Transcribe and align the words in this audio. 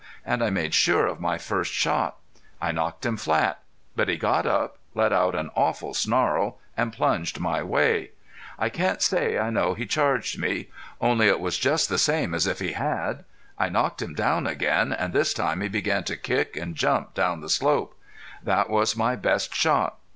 And 0.25 0.43
I 0.43 0.49
made 0.49 0.73
sure 0.73 1.05
of 1.05 1.19
my 1.19 1.37
first 1.37 1.71
shot. 1.71 2.17
I 2.59 2.71
knocked 2.71 3.05
him 3.05 3.17
flat. 3.17 3.59
But 3.95 4.07
he 4.09 4.17
got 4.17 4.47
up 4.47 4.79
let 4.95 5.13
out 5.13 5.35
an 5.35 5.51
awful 5.55 5.93
snarl 5.93 6.57
and 6.75 6.91
plunged 6.91 7.39
my 7.39 7.61
way. 7.61 8.09
I 8.57 8.69
can't 8.69 8.99
say 8.99 9.37
I 9.37 9.51
know 9.51 9.75
he 9.75 9.85
charged 9.85 10.39
me. 10.39 10.69
Only 10.99 11.27
it 11.27 11.39
was 11.39 11.59
just 11.59 11.87
the 11.87 11.99
same 11.99 12.33
as 12.33 12.47
if 12.47 12.57
he 12.57 12.71
had!... 12.71 13.25
I 13.59 13.69
knocked 13.69 14.01
him 14.01 14.15
down 14.15 14.47
again 14.47 14.91
and 14.91 15.13
this 15.13 15.35
time 15.35 15.61
he 15.61 15.67
began 15.67 16.03
to 16.05 16.17
kick 16.17 16.55
and 16.55 16.73
jump 16.75 17.13
down 17.13 17.41
the 17.41 17.47
slope. 17.49 17.93
That 18.41 18.71
was 18.71 18.95
my 18.95 19.15
best 19.15 19.53
shot. 19.53 19.99